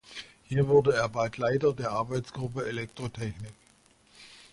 [0.45, 3.53] Hier wurde er bald Leiter der "Arbeitsgruppe Elektrotechnik".